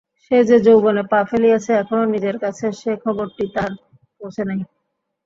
[0.23, 3.73] সে যে যৌবনে পা ফেলিয়াছে এখনো নিজের কাছে সে খবরটি তাহার
[4.19, 4.59] পৌঁছে নাই।